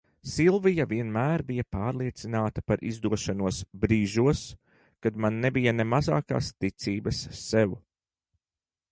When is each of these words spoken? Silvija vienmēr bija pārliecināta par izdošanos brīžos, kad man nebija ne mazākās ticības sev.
Silvija 0.33 0.85
vienmēr 0.91 1.41
bija 1.49 1.65
pārliecināta 1.75 2.63
par 2.71 2.81
izdošanos 2.91 3.59
brīžos, 3.83 4.41
kad 5.07 5.19
man 5.25 5.37
nebija 5.43 5.73
ne 5.81 5.85
mazākās 5.91 6.49
ticības 6.65 7.21
sev. 7.41 7.77